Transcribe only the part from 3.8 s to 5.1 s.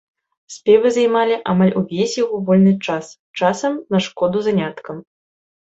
на шкоду заняткам.